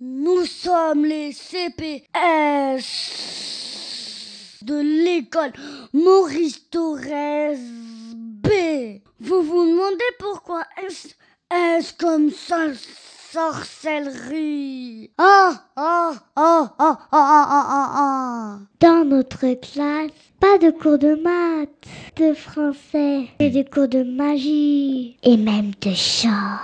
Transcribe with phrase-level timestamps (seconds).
[0.00, 2.08] Nous sommes les CPS
[4.62, 5.52] de l'école
[5.92, 7.56] Maurice Torres
[8.14, 8.48] B.
[9.20, 11.14] Vous vous demandez pourquoi S,
[11.50, 12.66] S comme ça
[13.32, 20.98] sorcellerie Ah ah ah ah ah ah ah ah Dans notre classe, pas de cours
[20.98, 21.68] de maths,
[22.16, 26.58] de français, et des cours de magie, et même de chant.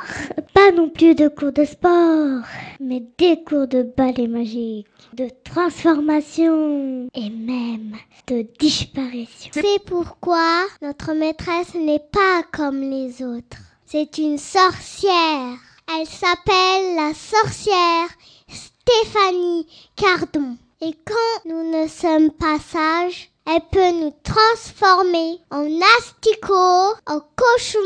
[0.55, 2.43] Pas non plus de cours de sport,
[2.81, 7.95] mais des cours de ballet magique, de transformation, et même
[8.27, 9.53] de disparition.
[9.55, 13.59] C'est pourquoi notre maîtresse n'est pas comme les autres.
[13.85, 15.59] C'est une sorcière.
[15.89, 18.09] Elle s'appelle la sorcière
[18.49, 20.57] Stéphanie Cardon.
[20.81, 27.79] Et quand nous ne sommes pas sages, elle peut nous transformer en asticots, en cochons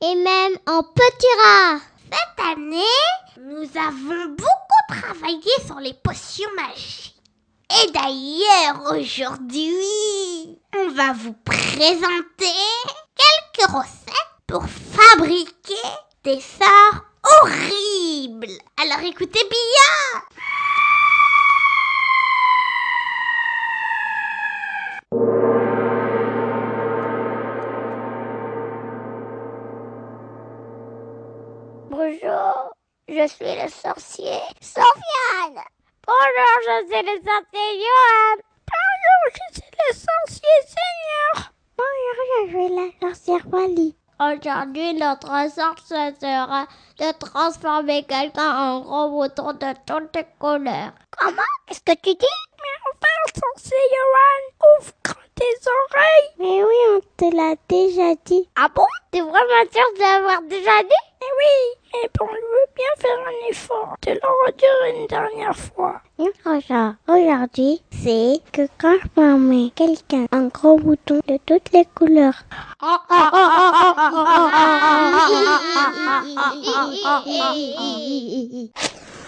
[0.00, 1.80] et même en petits rats.
[2.10, 2.82] Cette année,
[3.36, 7.14] nous avons beaucoup travaillé sur les potions magiques.
[7.84, 12.56] Et d'ailleurs, aujourd'hui, on va vous présenter
[13.14, 15.88] quelques recettes pour fabriquer
[16.24, 18.58] des sorts horribles.
[18.80, 20.22] Alors écoutez bien.
[31.90, 32.74] Bonjour,
[33.08, 35.62] je suis le sorcier Sofiane.
[36.06, 38.42] Bonjour, je suis le sorcier Johan.
[38.66, 41.52] Bonjour, je suis le sorcier Seigneur.
[41.76, 42.16] Bonjour,
[42.46, 43.96] je suis la sorcière Wally.
[44.20, 46.66] Aujourd'hui, notre sort sera
[46.98, 50.92] de transformer quelqu'un en gros bouton de toutes les couleurs.
[51.10, 51.42] Comment?
[51.68, 52.38] Est-ce que tu dis?
[52.62, 56.30] Mais enfin, sorcier Johan, ouvre grand tes oreilles.
[56.38, 56.91] Mais oui, on
[57.22, 58.48] te l'a déjà dit.
[58.56, 58.86] Ah bon?
[59.12, 61.04] T'es vraiment sûr de l'avoir déjà dit?
[61.20, 61.56] Eh oui,
[61.92, 66.00] mais bon, je veux bien faire un effort de le redire une dernière fois.
[66.18, 66.48] Notre
[67.06, 72.42] aujourd'hui, c'est que quand je mets quelqu'un un gros bouton de toutes les couleurs.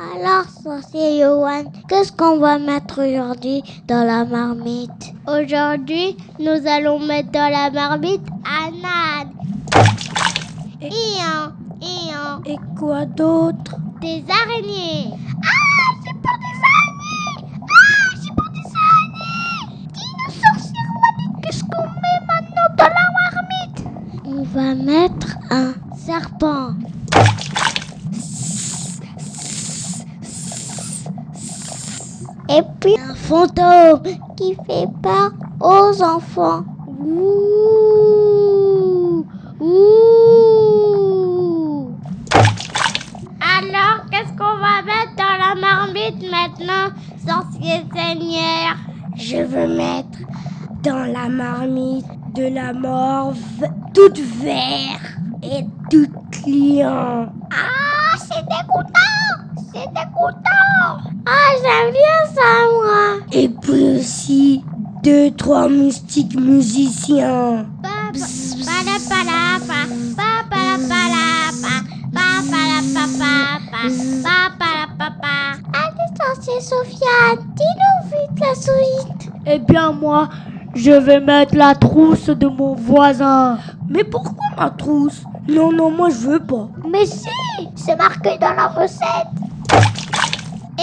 [0.00, 5.12] Alors, sorcier Johan, qu'est-ce qu'on va mettre aujourd'hui dans la marmite?
[5.26, 9.32] Aujourd'hui, nous allons mettre dans la marmite un âne.
[10.80, 13.74] Et un, et un, Et quoi d'autre?
[14.00, 15.10] Des araignées.
[15.10, 21.82] Ah, j'ai peur des araignées Ah, j'ai peur des araignées Dis-nous, sorcière Wally, qu'est-ce qu'on
[21.82, 23.78] met maintenant dans la marmite?
[24.24, 26.67] On va mettre un serpent.
[32.48, 34.02] Et puis un fantôme
[34.36, 36.64] qui fait peur aux enfants.
[36.86, 37.04] Ouh,
[39.60, 39.68] ouh.
[43.40, 46.90] Alors, qu'est-ce qu'on va mettre dans la marmite maintenant,
[47.26, 48.76] sorcier seigneur?
[49.16, 50.20] Je veux mettre
[50.70, 55.00] dans la marmite de la mort v- toute vert
[55.42, 57.28] et toute client.
[57.52, 63.18] Ah, c'est dégoûtant C'est dégoûtant Ah, j'aime bien ça, moi.
[63.32, 64.64] Et puis aussi
[65.02, 67.66] deux, trois moustiques musiciens.
[75.74, 79.30] Allez, sorcier Sofiane, dis-nous vite la suite.
[79.44, 80.30] Eh bien moi,
[80.74, 83.58] je vais mettre la trousse de mon voisin.
[83.86, 85.24] Mais pourquoi ma trousse?
[85.46, 86.68] Non, non, moi je veux pas.
[86.90, 87.28] Mais si
[87.76, 89.28] C'est marqué dans la recette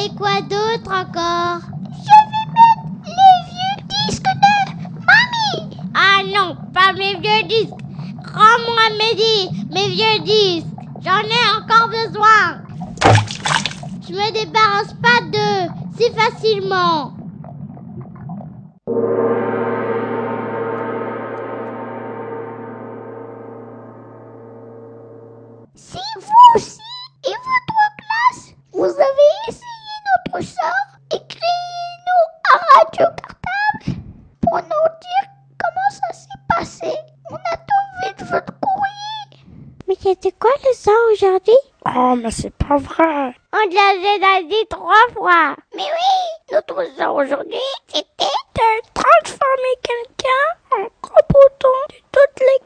[0.06, 1.62] Et quoi d'autre encore?
[1.90, 7.74] Je vais mettre les vieux disques de mamie Ah non, pas mes vieux disques.
[8.32, 9.16] Rends-moi mes
[9.74, 10.68] mes vieux disques.
[11.04, 12.62] J'en ai encore besoin.
[14.08, 17.14] Je me débarrasse pas d'eux si facilement.
[25.74, 26.80] Si vous aussi
[27.26, 29.62] et votre classe, vous avez essayé
[30.06, 34.00] notre sort, écrivez-nous à Radio Cartable
[34.42, 35.30] pour nous dire
[35.60, 36.98] comment ça s'est passé.
[37.32, 39.44] On attend vite votre courrier.
[39.88, 41.54] Mais c'était quoi le sang aujourd'hui?
[41.96, 43.34] Oh, mais c'est pas vrai.
[43.54, 45.56] On l'a déjà dit trois fois.
[45.76, 48.62] Mais oui, notre sort aujourd'hui, c'était De
[48.94, 52.66] transformer quelqu'un en gros bouton de toutes les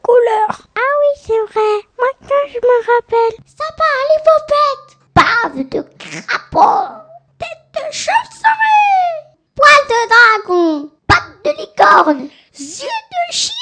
[12.02, 12.30] cornes.
[12.52, 13.54] Zut de chien